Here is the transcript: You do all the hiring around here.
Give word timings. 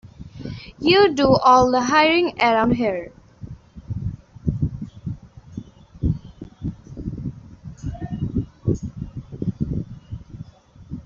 You 0.79 1.13
do 1.13 1.27
all 1.35 1.69
the 1.69 1.81
hiring 1.83 2.33
around 2.41 2.71
here. 2.71 3.11